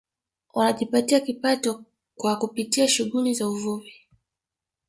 [0.53, 1.83] Wanajipatia kipato
[2.15, 3.93] kwa kupitia shughuli za uvuvi